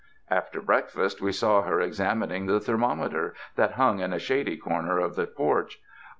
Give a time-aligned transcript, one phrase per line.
[0.31, 4.97] After breakfast, we saw her examining the ther mometer that hung in a shady corner
[4.97, 5.79] of the porch.